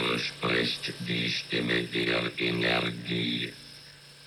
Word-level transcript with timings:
Donner 0.00 0.18
spricht 0.18 0.92
die 1.06 1.30
Stimme 1.30 1.82
der 1.82 2.30
Energie. 2.38 3.52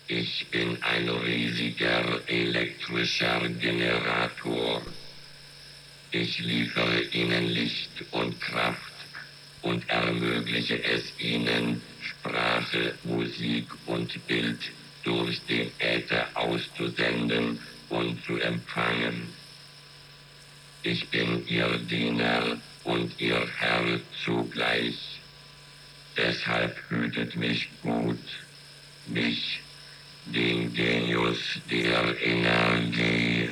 Ich 0.07 0.45
bin 0.51 0.77
ein 0.83 1.09
riesiger 1.09 2.21
elektrischer 2.27 3.49
Generator. 3.59 4.81
Ich 6.11 6.39
liefere 6.39 7.01
ihnen 7.13 7.49
Licht 7.49 7.91
und 8.11 8.39
Kraft 8.39 8.93
und 9.61 9.89
ermögliche 9.89 10.83
es 10.83 11.03
ihnen, 11.17 11.81
Sprache, 12.01 12.93
Musik 13.03 13.67
und 13.87 14.27
Bild 14.27 14.59
durch 15.03 15.41
den 15.45 15.71
Äther 15.79 16.27
auszusenden 16.35 17.59
und 17.89 18.23
zu 18.25 18.37
empfangen. 18.37 19.29
Ich 20.83 21.07
bin 21.09 21.47
ihr 21.47 21.77
Diener 21.89 22.57
und 22.83 23.19
ihr 23.19 23.47
Herr 23.57 23.99
zugleich. 24.23 25.22
Deshalb 26.15 26.77
hütet 26.89 27.35
mich 27.35 27.69
gut, 27.81 28.19
mich, 29.07 29.59
den 30.25 30.73
Genius 30.73 31.59
der 31.69 32.21
Energie. 32.21 33.49